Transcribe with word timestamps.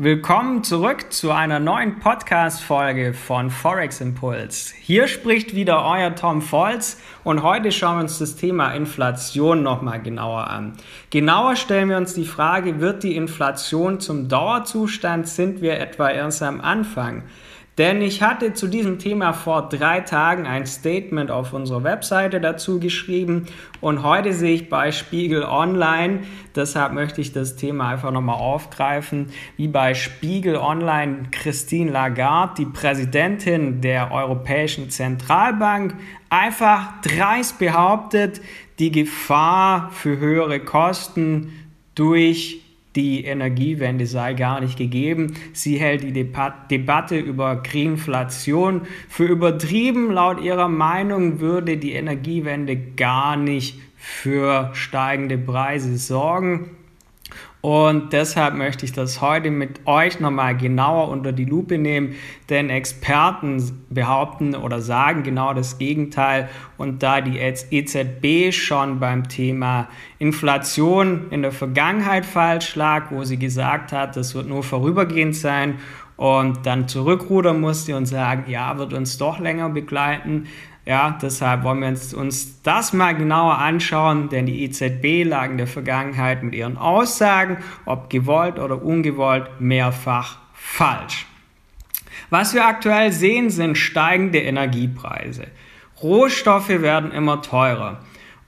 Willkommen 0.00 0.62
zurück 0.62 1.12
zu 1.12 1.32
einer 1.32 1.58
neuen 1.58 1.98
Podcast-Folge 1.98 3.14
von 3.14 3.50
Forex 3.50 4.00
Impuls. 4.00 4.72
Hier 4.80 5.08
spricht 5.08 5.56
wieder 5.56 5.84
euer 5.84 6.14
Tom 6.14 6.40
Volz 6.40 7.00
und 7.24 7.42
heute 7.42 7.72
schauen 7.72 7.96
wir 7.96 8.02
uns 8.02 8.20
das 8.20 8.36
Thema 8.36 8.70
Inflation 8.74 9.64
nochmal 9.64 10.00
genauer 10.00 10.46
an. 10.50 10.74
Genauer 11.10 11.56
stellen 11.56 11.88
wir 11.88 11.96
uns 11.96 12.14
die 12.14 12.26
Frage, 12.26 12.78
wird 12.78 13.02
die 13.02 13.16
Inflation 13.16 13.98
zum 13.98 14.28
Dauerzustand? 14.28 15.26
Sind 15.26 15.62
wir 15.62 15.80
etwa 15.80 16.08
erst 16.10 16.44
am 16.44 16.60
Anfang? 16.60 17.24
Denn 17.78 18.02
ich 18.02 18.22
hatte 18.22 18.54
zu 18.54 18.66
diesem 18.66 18.98
Thema 18.98 19.32
vor 19.32 19.68
drei 19.68 20.00
Tagen 20.00 20.48
ein 20.48 20.66
Statement 20.66 21.30
auf 21.30 21.52
unserer 21.52 21.84
Webseite 21.84 22.40
dazu 22.40 22.80
geschrieben 22.80 23.46
und 23.80 24.02
heute 24.02 24.32
sehe 24.32 24.54
ich 24.54 24.68
bei 24.68 24.90
Spiegel 24.90 25.44
Online, 25.44 26.22
deshalb 26.56 26.92
möchte 26.92 27.20
ich 27.20 27.32
das 27.32 27.54
Thema 27.54 27.90
einfach 27.90 28.10
nochmal 28.10 28.34
aufgreifen, 28.34 29.30
wie 29.56 29.68
bei 29.68 29.94
Spiegel 29.94 30.56
Online 30.56 31.28
Christine 31.30 31.92
Lagarde, 31.92 32.54
die 32.58 32.66
Präsidentin 32.66 33.80
der 33.80 34.10
Europäischen 34.10 34.90
Zentralbank, 34.90 35.94
einfach 36.30 37.00
dreist 37.02 37.60
behauptet, 37.60 38.40
die 38.80 38.90
Gefahr 38.90 39.90
für 39.92 40.18
höhere 40.18 40.58
Kosten 40.58 41.52
durch 41.94 42.67
die 42.96 43.24
Energiewende 43.24 44.06
sei 44.06 44.34
gar 44.34 44.60
nicht 44.60 44.78
gegeben. 44.78 45.34
Sie 45.52 45.78
hält 45.78 46.02
die 46.02 46.12
Debatte 46.12 47.18
über 47.18 47.56
Greenflation 47.62 48.82
für 49.08 49.26
übertrieben. 49.26 50.10
Laut 50.10 50.40
ihrer 50.40 50.68
Meinung 50.68 51.40
würde 51.40 51.76
die 51.76 51.92
Energiewende 51.92 52.76
gar 52.76 53.36
nicht 53.36 53.78
für 53.96 54.70
steigende 54.74 55.38
Preise 55.38 55.98
sorgen. 55.98 56.70
Und 57.60 58.12
deshalb 58.12 58.54
möchte 58.54 58.84
ich 58.84 58.92
das 58.92 59.20
heute 59.20 59.50
mit 59.50 59.84
euch 59.84 60.20
nochmal 60.20 60.56
genauer 60.56 61.08
unter 61.08 61.32
die 61.32 61.44
Lupe 61.44 61.76
nehmen, 61.76 62.14
denn 62.50 62.70
Experten 62.70 63.84
behaupten 63.90 64.54
oder 64.54 64.80
sagen 64.80 65.24
genau 65.24 65.52
das 65.54 65.78
Gegenteil. 65.78 66.48
Und 66.76 67.02
da 67.02 67.20
die 67.20 67.38
EZB 67.38 68.54
schon 68.54 69.00
beim 69.00 69.28
Thema 69.28 69.88
Inflation 70.20 71.30
in 71.30 71.42
der 71.42 71.52
Vergangenheit 71.52 72.24
falsch 72.24 72.76
lag, 72.76 73.10
wo 73.10 73.24
sie 73.24 73.38
gesagt 73.38 73.90
hat, 73.90 74.16
das 74.16 74.36
wird 74.36 74.46
nur 74.46 74.62
vorübergehend 74.62 75.34
sein 75.34 75.78
und 76.16 76.66
dann 76.66 76.88
zurückrudern 76.88 77.60
musste 77.60 77.96
und 77.96 78.06
sagen, 78.06 78.50
ja, 78.50 78.76
wird 78.76 78.92
uns 78.92 79.18
doch 79.18 79.38
länger 79.38 79.68
begleiten, 79.68 80.46
ja, 80.88 81.18
deshalb 81.20 81.64
wollen 81.64 81.82
wir 81.82 82.18
uns 82.18 82.62
das 82.62 82.94
mal 82.94 83.14
genauer 83.14 83.58
anschauen, 83.58 84.30
denn 84.30 84.46
die 84.46 84.64
EZB 84.64 85.28
lag 85.28 85.50
in 85.50 85.58
der 85.58 85.66
Vergangenheit 85.66 86.42
mit 86.42 86.54
ihren 86.54 86.78
Aussagen, 86.78 87.58
ob 87.84 88.08
gewollt 88.08 88.58
oder 88.58 88.82
ungewollt, 88.82 89.60
mehrfach 89.60 90.38
falsch. 90.54 91.26
Was 92.30 92.54
wir 92.54 92.66
aktuell 92.66 93.12
sehen, 93.12 93.50
sind 93.50 93.76
steigende 93.76 94.38
Energiepreise. 94.38 95.48
Rohstoffe 96.02 96.70
werden 96.70 97.12
immer 97.12 97.42
teurer. 97.42 98.00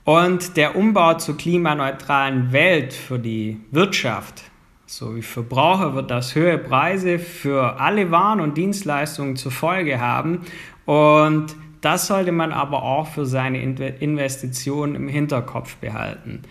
Und 0.03 0.57
der 0.57 0.75
Umbau 0.75 1.13
zur 1.19 1.37
klimaneutralen 1.37 2.51
Welt 2.51 2.91
für 2.91 3.19
die 3.19 3.61
Wirtschaft 3.69 4.45
sowie 4.87 5.21
Verbraucher 5.21 5.93
wird 5.93 6.09
das 6.09 6.33
höhere 6.33 6.57
Preise 6.57 7.19
für 7.19 7.79
alle 7.79 8.09
Waren 8.09 8.41
und 8.41 8.57
Dienstleistungen 8.57 9.35
zur 9.35 9.51
Folge 9.51 9.99
haben. 9.99 10.41
Und 10.85 11.55
das 11.81 12.07
sollte 12.07 12.31
man 12.31 12.51
aber 12.53 12.83
auch 12.83 13.07
für 13.07 13.25
seine 13.25 13.61
Investitionen 13.61 14.95
im 14.95 15.07
Hinterkopf 15.07 15.75
behalten. 15.77 16.43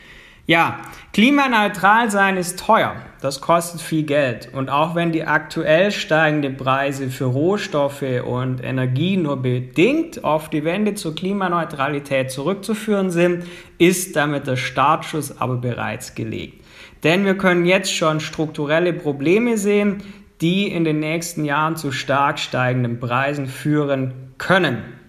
Ja, 0.51 0.81
klimaneutral 1.13 2.11
sein 2.11 2.37
ist 2.37 2.59
teuer. 2.59 2.97
Das 3.21 3.41
kostet 3.41 3.81
viel 3.81 4.03
Geld. 4.03 4.51
Und 4.53 4.69
auch 4.69 4.97
wenn 4.97 5.13
die 5.13 5.23
aktuell 5.23 5.93
steigenden 5.93 6.57
Preise 6.57 7.09
für 7.09 7.27
Rohstoffe 7.27 8.03
und 8.27 8.61
Energie 8.61 9.17
nur 9.17 9.37
bedingt 9.37 10.25
auf 10.25 10.51
die 10.51 10.65
Wende 10.65 10.95
zur 10.95 11.15
Klimaneutralität 11.15 12.33
zurückzuführen 12.33 13.13
sind, 13.13 13.45
ist 13.79 14.17
damit 14.17 14.49
der 14.49 14.57
Startschuss 14.57 15.41
aber 15.41 15.55
bereits 15.57 16.17
gelegt. 16.17 16.65
Denn 17.05 17.25
wir 17.25 17.37
können 17.37 17.65
jetzt 17.65 17.95
schon 17.95 18.19
strukturelle 18.19 18.93
Probleme 18.93 19.57
sehen, 19.57 20.03
die 20.41 20.67
in 20.67 20.83
den 20.83 20.99
nächsten 20.99 21.45
Jahren 21.45 21.77
zu 21.77 21.93
stark 21.93 22.41
steigenden 22.41 22.99
Preisen 22.99 23.47
führen 23.47 24.33
können. 24.37 25.00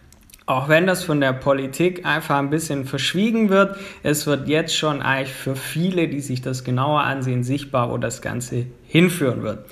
Auch 0.48 0.70
wenn 0.70 0.88
das 0.88 1.04
von 1.04 1.22
der 1.22 1.34
Politik 1.34 2.06
einfach 2.06 2.38
ein 2.38 2.50
bisschen 2.50 2.86
verschwiegen 2.86 3.50
wird, 3.50 3.78
es 4.04 4.26
wird 4.26 4.48
jetzt 4.48 4.76
schon 4.76 5.02
eigentlich 5.02 5.34
für 5.34 5.56
viele, 5.56 6.08
die 6.08 6.20
sich 6.20 6.42
das 6.42 6.64
genauer 6.64 7.02
ansehen, 7.02 7.44
sichtbar, 7.44 7.92
wo 7.92 7.98
das 7.98 8.22
Ganze 8.22 8.66
hinführen 8.88 9.44
wird. 9.44 9.66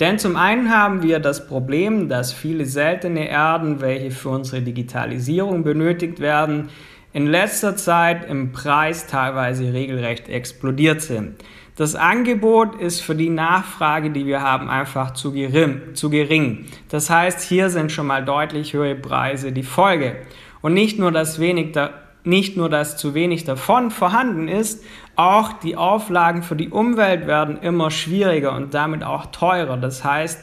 Denn 0.00 0.18
zum 0.18 0.36
einen 0.36 0.70
haben 0.70 1.02
wir 1.02 1.20
das 1.20 1.46
Problem, 1.46 2.08
dass 2.08 2.32
viele 2.32 2.66
seltene 2.66 3.28
Erden, 3.28 3.80
welche 3.80 4.10
für 4.10 4.30
unsere 4.30 4.62
Digitalisierung 4.62 5.64
benötigt 5.64 6.20
werden, 6.20 6.68
in 7.12 7.26
letzter 7.26 7.76
Zeit 7.76 8.28
im 8.28 8.52
Preis 8.52 9.06
teilweise 9.06 9.72
regelrecht 9.72 10.28
explodiert 10.28 11.00
sind. 11.00 11.36
Das 11.76 11.94
Angebot 11.94 12.74
ist 12.76 13.02
für 13.02 13.14
die 13.14 13.28
Nachfrage, 13.28 14.10
die 14.10 14.24
wir 14.24 14.40
haben, 14.40 14.70
einfach 14.70 15.12
zu 15.12 15.30
gering, 15.32 15.94
zu 15.94 16.08
gering. 16.08 16.64
Das 16.88 17.10
heißt, 17.10 17.42
hier 17.42 17.68
sind 17.68 17.92
schon 17.92 18.06
mal 18.06 18.24
deutlich 18.24 18.72
höhere 18.72 18.94
Preise 18.94 19.52
die 19.52 19.62
Folge. 19.62 20.16
Und 20.62 20.72
nicht 20.72 20.98
nur, 20.98 21.12
dass 21.12 21.38
wenig 21.38 21.72
da, 21.72 21.90
nicht 22.24 22.56
nur, 22.56 22.70
dass 22.70 22.96
zu 22.96 23.12
wenig 23.12 23.44
davon 23.44 23.90
vorhanden 23.90 24.48
ist, 24.48 24.82
auch 25.16 25.52
die 25.52 25.76
Auflagen 25.76 26.42
für 26.42 26.56
die 26.56 26.70
Umwelt 26.70 27.26
werden 27.26 27.58
immer 27.60 27.90
schwieriger 27.90 28.56
und 28.56 28.72
damit 28.72 29.04
auch 29.04 29.26
teurer. 29.26 29.76
Das 29.76 30.02
heißt, 30.02 30.42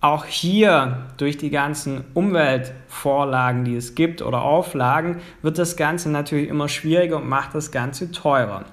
auch 0.00 0.24
hier 0.24 1.06
durch 1.16 1.38
die 1.38 1.50
ganzen 1.50 2.02
Umweltvorlagen, 2.12 3.64
die 3.64 3.76
es 3.76 3.94
gibt 3.94 4.20
oder 4.20 4.42
Auflagen, 4.42 5.20
wird 5.42 5.58
das 5.58 5.76
Ganze 5.76 6.10
natürlich 6.10 6.48
immer 6.48 6.68
schwieriger 6.68 7.18
und 7.18 7.28
macht 7.28 7.54
das 7.54 7.70
Ganze 7.70 8.10
teurer. 8.10 8.64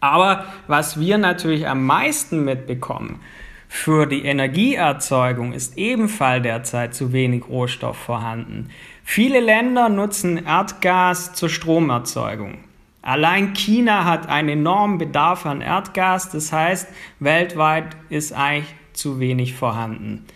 Aber 0.00 0.46
was 0.66 0.98
wir 0.98 1.18
natürlich 1.18 1.68
am 1.68 1.84
meisten 1.84 2.44
mitbekommen, 2.44 3.20
für 3.68 4.06
die 4.06 4.24
Energieerzeugung 4.24 5.52
ist 5.52 5.78
ebenfalls 5.78 6.42
derzeit 6.42 6.92
zu 6.92 7.12
wenig 7.12 7.48
Rohstoff 7.48 7.96
vorhanden. 7.96 8.70
Viele 9.04 9.38
Länder 9.38 9.88
nutzen 9.88 10.44
Erdgas 10.44 11.34
zur 11.34 11.48
Stromerzeugung. 11.48 12.58
Allein 13.02 13.54
China 13.54 14.04
hat 14.04 14.28
einen 14.28 14.48
enormen 14.48 14.98
Bedarf 14.98 15.46
an 15.46 15.60
Erdgas, 15.60 16.30
das 16.30 16.52
heißt, 16.52 16.88
weltweit 17.20 17.96
ist 18.08 18.32
eigentlich 18.32 18.74
zu 18.92 19.20
wenig 19.20 19.54
vorhanden. 19.54 20.26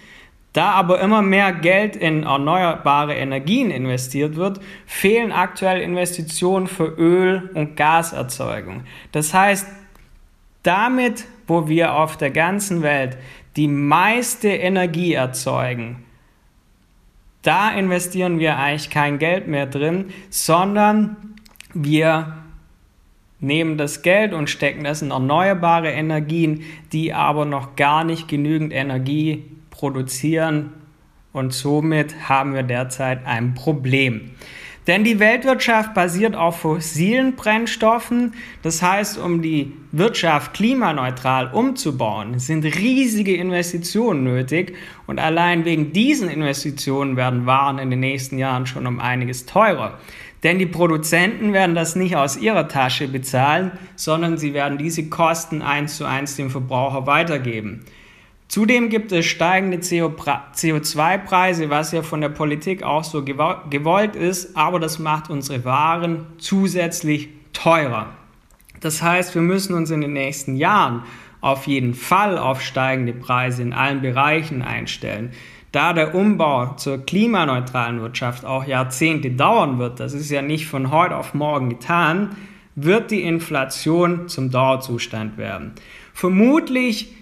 Da 0.54 0.70
aber 0.70 1.00
immer 1.00 1.20
mehr 1.20 1.52
Geld 1.52 1.96
in 1.96 2.22
erneuerbare 2.22 3.14
Energien 3.14 3.72
investiert 3.72 4.36
wird, 4.36 4.60
fehlen 4.86 5.32
aktuell 5.32 5.80
Investitionen 5.80 6.68
für 6.68 6.86
Öl- 6.96 7.50
und 7.54 7.76
Gaserzeugung. 7.76 8.84
Das 9.10 9.34
heißt, 9.34 9.66
damit, 10.62 11.24
wo 11.48 11.66
wir 11.68 11.94
auf 11.94 12.16
der 12.16 12.30
ganzen 12.30 12.82
Welt 12.82 13.18
die 13.56 13.66
meiste 13.66 14.48
Energie 14.48 15.14
erzeugen, 15.14 16.04
da 17.42 17.70
investieren 17.72 18.38
wir 18.38 18.56
eigentlich 18.56 18.90
kein 18.90 19.18
Geld 19.18 19.48
mehr 19.48 19.66
drin, 19.66 20.12
sondern 20.30 21.34
wir 21.74 22.44
nehmen 23.40 23.76
das 23.76 24.02
Geld 24.02 24.32
und 24.32 24.48
stecken 24.48 24.84
das 24.84 25.02
in 25.02 25.10
erneuerbare 25.10 25.90
Energien, 25.90 26.62
die 26.92 27.12
aber 27.12 27.44
noch 27.44 27.74
gar 27.74 28.04
nicht 28.04 28.28
genügend 28.28 28.72
Energie 28.72 29.44
produzieren 29.84 30.72
und 31.34 31.52
somit 31.52 32.26
haben 32.26 32.54
wir 32.54 32.62
derzeit 32.62 33.26
ein 33.26 33.52
Problem. 33.52 34.30
Denn 34.86 35.04
die 35.04 35.18
Weltwirtschaft 35.18 35.92
basiert 35.92 36.34
auf 36.34 36.60
fossilen 36.60 37.36
Brennstoffen. 37.36 38.32
Das 38.62 38.80
heißt, 38.80 39.18
um 39.18 39.42
die 39.42 39.74
Wirtschaft 39.92 40.54
klimaneutral 40.54 41.50
umzubauen, 41.52 42.38
sind 42.38 42.64
riesige 42.64 43.36
Investitionen 43.36 44.24
nötig. 44.24 44.74
Und 45.06 45.18
allein 45.18 45.66
wegen 45.66 45.92
diesen 45.92 46.30
Investitionen 46.30 47.18
werden 47.18 47.44
Waren 47.44 47.78
in 47.78 47.90
den 47.90 48.00
nächsten 48.00 48.38
Jahren 48.38 48.64
schon 48.64 48.86
um 48.86 49.00
einiges 49.00 49.44
teurer. 49.44 49.98
Denn 50.44 50.58
die 50.58 50.66
Produzenten 50.66 51.52
werden 51.52 51.74
das 51.74 51.94
nicht 51.94 52.16
aus 52.16 52.38
ihrer 52.38 52.68
Tasche 52.68 53.06
bezahlen, 53.06 53.72
sondern 53.96 54.38
sie 54.38 54.54
werden 54.54 54.78
diese 54.78 55.10
Kosten 55.10 55.60
eins 55.60 55.98
zu 55.98 56.06
eins 56.06 56.36
dem 56.36 56.48
Verbraucher 56.48 57.06
weitergeben. 57.06 57.84
Zudem 58.54 58.88
gibt 58.88 59.10
es 59.10 59.26
steigende 59.26 59.78
CO2-Preise, 59.78 61.70
was 61.70 61.90
ja 61.90 62.02
von 62.02 62.20
der 62.20 62.28
Politik 62.28 62.84
auch 62.84 63.02
so 63.02 63.24
gewollt 63.24 64.14
ist, 64.14 64.56
aber 64.56 64.78
das 64.78 65.00
macht 65.00 65.28
unsere 65.28 65.64
Waren 65.64 66.26
zusätzlich 66.38 67.30
teurer. 67.52 68.10
Das 68.78 69.02
heißt, 69.02 69.34
wir 69.34 69.42
müssen 69.42 69.74
uns 69.74 69.90
in 69.90 70.02
den 70.02 70.12
nächsten 70.12 70.54
Jahren 70.54 71.02
auf 71.40 71.66
jeden 71.66 71.94
Fall 71.94 72.38
auf 72.38 72.60
steigende 72.60 73.12
Preise 73.12 73.60
in 73.60 73.72
allen 73.72 74.02
Bereichen 74.02 74.62
einstellen. 74.62 75.32
Da 75.72 75.92
der 75.92 76.14
Umbau 76.14 76.74
zur 76.76 77.04
klimaneutralen 77.04 78.00
Wirtschaft 78.02 78.44
auch 78.44 78.64
Jahrzehnte 78.68 79.32
dauern 79.32 79.80
wird, 79.80 79.98
das 79.98 80.14
ist 80.14 80.30
ja 80.30 80.42
nicht 80.42 80.68
von 80.68 80.92
heute 80.92 81.16
auf 81.16 81.34
morgen 81.34 81.70
getan, 81.70 82.36
wird 82.76 83.10
die 83.10 83.22
Inflation 83.22 84.28
zum 84.28 84.52
Dauerzustand 84.52 85.38
werden. 85.38 85.72
Vermutlich 86.12 87.16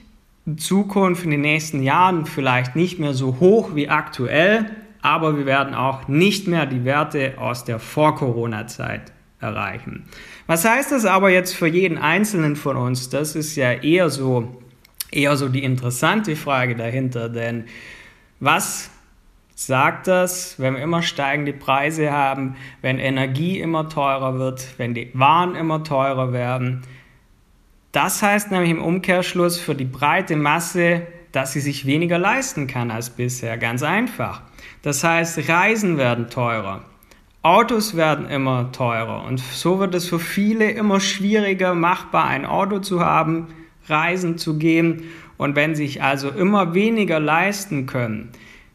Zukunft, 0.56 1.24
in 1.24 1.30
den 1.30 1.40
nächsten 1.40 1.82
Jahren 1.82 2.26
vielleicht 2.26 2.74
nicht 2.74 2.98
mehr 2.98 3.14
so 3.14 3.38
hoch 3.38 3.74
wie 3.74 3.88
aktuell, 3.88 4.70
aber 5.00 5.36
wir 5.36 5.46
werden 5.46 5.74
auch 5.74 6.08
nicht 6.08 6.48
mehr 6.48 6.66
die 6.66 6.84
Werte 6.84 7.34
aus 7.38 7.64
der 7.64 7.78
Vor-Corona-Zeit 7.78 9.12
erreichen. 9.40 10.04
Was 10.46 10.64
heißt 10.64 10.92
das 10.92 11.04
aber 11.04 11.30
jetzt 11.30 11.54
für 11.54 11.66
jeden 11.66 11.98
Einzelnen 11.98 12.56
von 12.56 12.76
uns? 12.76 13.08
Das 13.08 13.36
ist 13.36 13.56
ja 13.56 13.72
eher 13.72 14.10
so, 14.10 14.62
eher 15.10 15.36
so 15.36 15.48
die 15.48 15.64
interessante 15.64 16.36
Frage 16.36 16.76
dahinter, 16.76 17.28
denn 17.28 17.64
was 18.40 18.90
sagt 19.54 20.08
das, 20.08 20.58
wenn 20.58 20.74
wir 20.74 20.82
immer 20.82 21.02
steigende 21.02 21.52
Preise 21.52 22.10
haben, 22.10 22.56
wenn 22.80 22.98
Energie 22.98 23.60
immer 23.60 23.88
teurer 23.88 24.38
wird, 24.38 24.66
wenn 24.78 24.94
die 24.94 25.10
Waren 25.14 25.54
immer 25.54 25.84
teurer 25.84 26.32
werden? 26.32 26.82
Das 27.92 28.22
heißt 28.22 28.50
nämlich 28.50 28.70
im 28.70 28.82
Umkehrschluss 28.82 29.60
für 29.60 29.74
die 29.74 29.84
breite 29.84 30.34
Masse, 30.36 31.02
dass 31.30 31.52
sie 31.52 31.60
sich 31.60 31.86
weniger 31.86 32.18
leisten 32.18 32.66
kann 32.66 32.90
als 32.90 33.10
bisher. 33.10 33.58
Ganz 33.58 33.82
einfach. 33.82 34.42
Das 34.80 35.04
heißt, 35.04 35.48
Reisen 35.48 35.98
werden 35.98 36.28
teurer. 36.30 36.84
Autos 37.42 37.96
werden 37.96 38.28
immer 38.28 38.70
teurer 38.70 39.24
und 39.24 39.40
so 39.40 39.80
wird 39.80 39.96
es 39.96 40.08
für 40.08 40.20
viele 40.20 40.70
immer 40.70 41.00
schwieriger 41.00 41.74
machbar, 41.74 42.28
ein 42.28 42.46
Auto 42.46 42.78
zu 42.78 43.00
haben, 43.00 43.48
reisen 43.88 44.38
zu 44.38 44.58
gehen 44.58 45.02
und 45.38 45.56
wenn 45.56 45.74
sich 45.74 46.04
also 46.04 46.30
immer 46.30 46.72
weniger 46.72 47.18
leisten 47.18 47.86
können, 47.86 48.30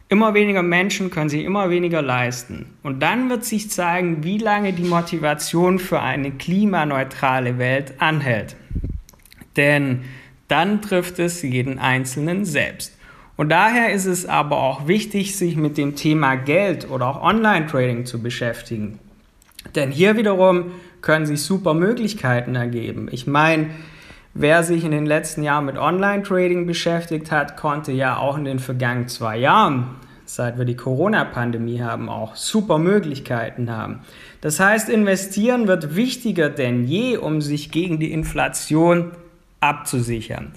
immer 0.09 0.33
weniger 0.33 0.63
Menschen 0.63 1.11
können 1.11 1.29
sich 1.29 1.45
immer 1.45 1.69
weniger 1.69 2.01
leisten 2.01 2.65
und 2.83 3.01
dann 3.01 3.29
wird 3.29 3.45
sich 3.45 3.71
zeigen, 3.71 4.25
wie 4.25 4.37
lange 4.37 4.73
die 4.73 4.83
Motivation 4.83 5.79
für 5.79 6.01
eine 6.01 6.31
klimaneutrale 6.31 7.57
Welt 7.59 7.93
anhält. 7.99 8.57
Denn 9.57 10.03
dann 10.47 10.81
trifft 10.81 11.19
es 11.19 11.41
jeden 11.41 11.79
Einzelnen 11.79 12.45
selbst. 12.45 12.97
Und 13.35 13.49
daher 13.49 13.93
ist 13.93 14.05
es 14.05 14.25
aber 14.25 14.57
auch 14.57 14.87
wichtig, 14.87 15.37
sich 15.37 15.55
mit 15.55 15.77
dem 15.77 15.95
Thema 15.95 16.35
Geld 16.35 16.89
oder 16.89 17.07
auch 17.07 17.21
Online-Trading 17.21 18.05
zu 18.05 18.21
beschäftigen. 18.21 18.99
Denn 19.75 19.91
hier 19.91 20.17
wiederum 20.17 20.71
können 21.01 21.25
sich 21.25 21.43
super 21.43 21.73
Möglichkeiten 21.73 22.55
ergeben. 22.55 23.09
Ich 23.11 23.27
meine, 23.27 23.69
wer 24.33 24.63
sich 24.63 24.83
in 24.83 24.91
den 24.91 25.05
letzten 25.05 25.43
Jahren 25.43 25.65
mit 25.65 25.77
Online-Trading 25.77 26.65
beschäftigt 26.65 27.31
hat, 27.31 27.57
konnte 27.57 27.91
ja 27.91 28.17
auch 28.17 28.37
in 28.37 28.45
den 28.45 28.59
vergangenen 28.59 29.07
zwei 29.07 29.37
Jahren, 29.37 29.87
seit 30.25 30.57
wir 30.57 30.65
die 30.65 30.75
Corona-Pandemie 30.75 31.81
haben, 31.81 32.09
auch 32.09 32.35
super 32.35 32.79
Möglichkeiten 32.79 33.69
haben. 33.69 33.99
Das 34.41 34.59
heißt, 34.59 34.89
investieren 34.89 35.67
wird 35.67 35.95
wichtiger 35.95 36.49
denn 36.49 36.85
je, 36.85 37.17
um 37.17 37.41
sich 37.41 37.71
gegen 37.71 37.99
die 37.99 38.11
Inflation 38.11 39.11
abzusichern. 39.59 40.53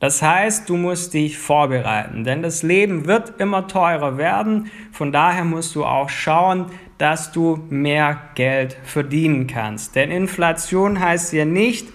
Das 0.00 0.22
heißt, 0.22 0.68
du 0.68 0.76
musst 0.76 1.14
dich 1.14 1.38
vorbereiten, 1.38 2.22
denn 2.22 2.40
das 2.40 2.62
Leben 2.62 3.06
wird 3.06 3.40
immer 3.40 3.66
teurer 3.66 4.16
werden. 4.16 4.70
Von 4.92 5.10
daher 5.10 5.44
musst 5.44 5.74
du 5.74 5.84
auch 5.84 6.08
schauen, 6.08 6.66
dass 6.98 7.32
du 7.32 7.64
mehr 7.68 8.20
Geld 8.36 8.76
verdienen 8.84 9.48
kannst. 9.48 9.96
Denn 9.96 10.12
Inflation 10.12 11.00
heißt 11.00 11.32
ja 11.32 11.44
nicht, 11.44 11.88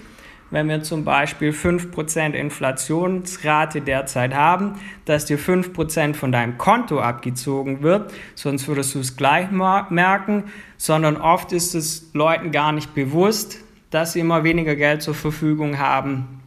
wenn 0.52 0.70
wir 0.70 0.84
zum 0.84 1.04
Beispiel 1.04 1.52
5% 1.52 2.34
Inflationsrate 2.34 3.82
derzeit 3.82 4.36
haben, 4.36 4.74
dass 5.06 5.26
dir 5.26 5.40
5% 5.40 6.14
von 6.14 6.32
deinem 6.32 6.60
Konto 6.60 7.00
abgezogen 7.00 7.82
wird, 7.82 8.14
sonst 8.36 8.68
würdest 8.68 8.94
du 8.94 9.00
es 9.00 9.18
gleich 9.18 9.50
merken, 9.50 10.44
sondern 10.78 11.18
oft 11.18 11.54
ist 11.54 11.74
es 11.74 12.12
Leuten 12.14 12.52
gar 12.52 12.72
nicht 12.72 12.94
bewusst, 12.94 13.64
dass 13.94 14.14
sie 14.14 14.20
immer 14.20 14.44
weniger 14.44 14.76
Geld 14.76 15.02
zur 15.02 15.16
Verfügung 15.16 15.80
haben 15.80 16.42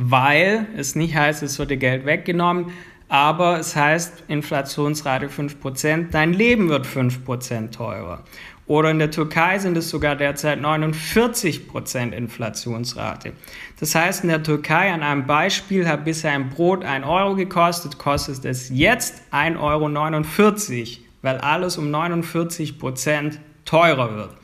weil 0.00 0.66
es 0.76 0.94
nicht 0.94 1.16
heißt, 1.16 1.42
es 1.42 1.58
wird 1.58 1.70
dir 1.70 1.76
Geld 1.76 2.06
weggenommen, 2.06 2.66
aber 3.08 3.58
es 3.58 3.74
heißt 3.74 4.24
Inflationsrate 4.28 5.28
5%, 5.28 6.10
dein 6.12 6.32
Leben 6.32 6.68
wird 6.68 6.86
5% 6.86 7.70
teurer. 7.72 8.22
Oder 8.66 8.90
in 8.90 8.98
der 8.98 9.10
Türkei 9.10 9.58
sind 9.58 9.76
es 9.76 9.88
sogar 9.88 10.14
derzeit 10.14 10.60
49% 10.60 12.12
Inflationsrate. 12.12 13.32
Das 13.80 13.94
heißt, 13.94 14.22
in 14.22 14.28
der 14.28 14.42
Türkei 14.42 14.92
an 14.92 15.02
einem 15.02 15.26
Beispiel 15.26 15.88
hat 15.88 16.04
bisher 16.04 16.32
ein 16.32 16.50
Brot 16.50 16.84
1 16.84 17.04
Euro 17.06 17.34
gekostet, 17.34 17.98
kostet 17.98 18.44
es 18.44 18.68
jetzt 18.68 19.22
1,49 19.32 19.58
Euro, 19.58 21.02
weil 21.22 21.38
alles 21.38 21.78
um 21.78 21.92
49% 21.92 23.38
teurer 23.64 24.14
wird. 24.14 24.37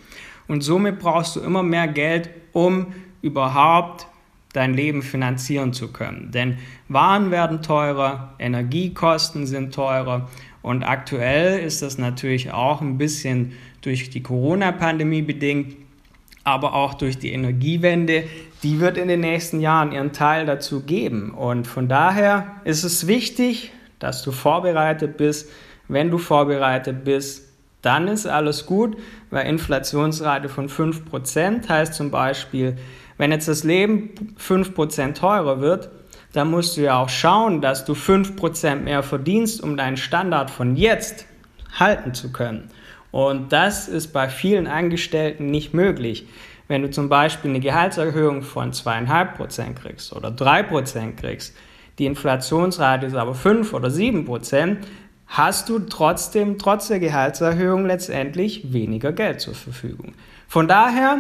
Und 0.49 0.63
somit 0.63 0.99
brauchst 0.99 1.37
du 1.37 1.41
immer 1.41 1.63
mehr 1.63 1.89
Geld, 1.89 2.31
um 2.53 2.95
überhaupt 3.23 4.07
dein 4.53 4.75
Leben 4.75 5.03
finanzieren 5.03 5.73
zu 5.73 5.93
können. 5.93 6.31
Denn 6.33 6.59
Waren 6.89 7.31
werden 7.31 7.63
teurer, 7.63 8.35
Energiekosten 8.39 9.47
sind 9.47 9.75
teurer 9.75 10.29
und 10.63 10.83
aktuell 10.83 11.59
ist 11.59 11.83
das 11.83 11.99
natürlich 11.99 12.53
auch 12.53 12.81
ein 12.81 12.97
bisschen 12.97 13.53
durch 13.83 14.11
die 14.11 14.23
Corona-Pandemie 14.23 15.23
bedingt, 15.23 15.77
aber 16.45 16.75
auch 16.75 16.95
durch 16.95 17.19
die 17.19 17.33
Energiewende. 17.33 18.25
Die 18.63 18.81
wird 18.81 18.97
in 18.97 19.09
den 19.09 19.21
nächsten 19.21 19.61
Jahren 19.61 19.93
ihren 19.93 20.13
Teil 20.13 20.47
dazu 20.47 20.81
geben. 20.83 21.33
Und 21.33 21.67
von 21.67 21.89
daher 21.89 22.47
ist 22.65 22.85
es 22.85 23.07
wichtig, 23.07 23.73
dass 23.99 24.23
du 24.23 24.33
vorbereitet 24.33 25.17
bist. 25.17 25.51
Wenn 25.89 26.11
du 26.11 26.17
vorbereitet 26.17 27.05
bist, 27.05 27.54
dann 27.85 28.09
ist 28.09 28.27
alles 28.27 28.67
gut, 28.67 28.97
weil 29.31 29.47
Inflationsrate 29.47 30.49
von 30.49 30.69
5% 30.69 31.69
heißt 31.69 31.95
zum 31.95 32.11
Beispiel, 32.11 32.77
wenn 33.17 33.31
jetzt 33.31 33.49
das 33.49 33.65
Leben 33.65 34.35
5% 34.41 35.15
teurer 35.15 35.61
wird, 35.61 35.91
dann 36.33 36.51
musst 36.51 36.77
du 36.77 36.83
ja 36.83 36.99
auch 36.99 37.09
schauen, 37.09 37.61
dass 37.61 37.85
du 37.85 37.93
5% 37.93 38.77
mehr 38.77 39.03
verdienst, 39.03 39.63
um 39.63 39.77
deinen 39.77 39.97
Standard 39.97 40.51
von 40.51 40.77
jetzt 40.77 41.27
halten 41.79 42.13
zu 42.15 42.33
können. 42.33 42.71
Und 43.13 43.53
das 43.53 43.89
ist 43.89 44.09
bei 44.09 44.29
vielen 44.29 44.67
Angestellten 44.67 45.47
nicht 45.47 45.75
möglich. 45.75 46.27
Wenn 46.67 46.83
du 46.83 46.91
zum 46.91 47.09
Beispiel 47.09 47.51
eine 47.51 47.61
Gehaltserhöhung 47.61 48.43
von 48.43 48.73
2,5% 48.73 49.75
kriegst 49.75 50.13
oder 50.13 50.31
3% 50.31 51.15
kriegst, 51.15 51.55
die 51.99 52.07
Inflationsrate 52.07 53.07
ist 53.07 53.15
aber 53.15 53.35
5 53.35 53.73
oder 53.73 53.89
7%, 53.89 54.79
hast 55.27 55.69
du 55.69 55.79
trotzdem, 55.79 56.59
trotz 56.59 56.89
der 56.89 57.01
Gehaltserhöhung 57.01 57.87
letztendlich 57.87 58.73
weniger 58.73 59.13
Geld 59.13 59.41
zur 59.41 59.55
Verfügung. 59.55 60.15
Von 60.49 60.69
daher 60.69 61.19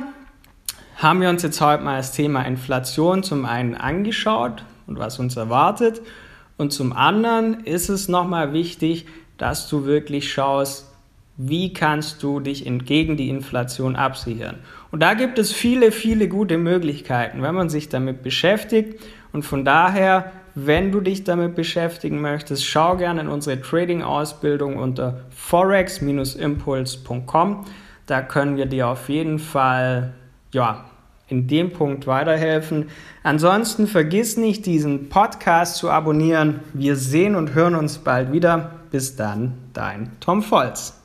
haben 0.97 1.21
wir 1.21 1.29
uns 1.29 1.43
jetzt 1.43 1.61
heute 1.61 1.83
mal 1.83 1.97
das 1.97 2.13
Thema 2.13 2.43
Inflation 2.43 3.23
zum 3.23 3.47
einen 3.47 3.75
angeschaut 3.75 4.65
und 4.87 4.99
was 4.99 5.19
uns 5.19 5.37
erwartet. 5.37 6.01
Und 6.57 6.73
zum 6.73 6.93
anderen 6.93 7.65
ist 7.65 7.89
es 7.89 8.09
nochmal 8.09 8.53
wichtig, 8.53 9.07
dass 9.39 9.69
du 9.69 9.87
wirklich 9.87 10.33
schaust, 10.33 10.87
wie 11.37 11.73
kannst 11.73 12.23
du 12.23 12.39
dich 12.39 12.65
entgegen 12.65 13.17
die 13.17 13.29
Inflation 13.29 13.97
absichern. 13.97 14.59
Und 14.93 15.01
da 15.01 15.15
gibt 15.15 15.39
es 15.39 15.53
viele, 15.53 15.91
viele 15.91 16.29
gute 16.29 16.59
Möglichkeiten, 16.59 17.43
wenn 17.43 17.57
man 17.57 17.69
sich 17.69 17.89
damit 17.89 18.23
beschäftigt. 18.23 19.01
Und 19.33 19.43
von 19.43 19.65
daher, 19.65 20.31
wenn 20.55 20.93
du 20.93 21.01
dich 21.01 21.25
damit 21.25 21.57
beschäftigen 21.57 22.21
möchtest, 22.21 22.65
schau 22.65 22.97
gerne 22.97 23.23
in 23.23 23.29
unsere 23.29 23.61
Trading-Ausbildung 23.61 24.77
unter 24.77 25.23
forex-impuls.com. 25.31 27.65
Da 28.07 28.23
können 28.23 28.57
wir 28.57 28.67
dir 28.67 28.89
auf 28.89 29.09
jeden 29.09 29.39
Fall 29.39 30.15
ja, 30.53 30.85
in 31.29 31.49
dem 31.49 31.73
Punkt 31.73 32.07
weiterhelfen. 32.07 32.91
Ansonsten 33.23 33.87
vergiss 33.87 34.37
nicht, 34.37 34.67
diesen 34.67 35.09
Podcast 35.09 35.77
zu 35.77 35.91
abonnieren. 35.91 36.61
Wir 36.73 36.97
sehen 36.97 37.35
und 37.35 37.55
hören 37.55 37.75
uns 37.75 37.99
bald 37.99 38.33
wieder. 38.33 38.73
Bis 38.91 39.17
dann, 39.17 39.55
dein 39.73 40.13
Tom 40.21 40.43
Volz. 40.43 41.04